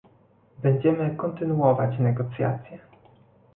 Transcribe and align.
Będziemy 0.63 1.15
kontynuować 1.15 1.99
negocjacje 1.99 2.79